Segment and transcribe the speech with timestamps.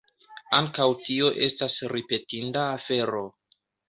[0.59, 3.21] Ankaŭ tio estas ripetinda afero!